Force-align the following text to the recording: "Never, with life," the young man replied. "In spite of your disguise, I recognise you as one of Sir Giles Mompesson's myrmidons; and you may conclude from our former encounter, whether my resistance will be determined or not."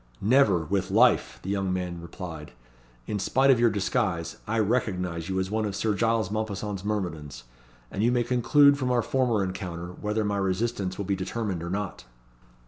"Never, 0.19 0.65
with 0.65 0.89
life," 0.89 1.37
the 1.43 1.51
young 1.51 1.71
man 1.71 2.01
replied. 2.01 2.53
"In 3.05 3.19
spite 3.19 3.51
of 3.51 3.59
your 3.59 3.69
disguise, 3.69 4.37
I 4.47 4.57
recognise 4.57 5.29
you 5.29 5.39
as 5.39 5.51
one 5.51 5.63
of 5.63 5.75
Sir 5.75 5.93
Giles 5.93 6.31
Mompesson's 6.31 6.83
myrmidons; 6.83 7.43
and 7.91 8.01
you 8.01 8.11
may 8.11 8.23
conclude 8.23 8.79
from 8.79 8.89
our 8.89 9.03
former 9.03 9.43
encounter, 9.43 9.89
whether 9.89 10.25
my 10.25 10.37
resistance 10.37 10.97
will 10.97 11.05
be 11.05 11.15
determined 11.15 11.61
or 11.61 11.69
not." 11.69 12.05